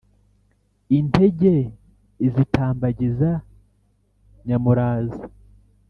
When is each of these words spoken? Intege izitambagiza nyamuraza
Intege 0.97 1.53
izitambagiza 2.27 3.31
nyamuraza 4.45 5.23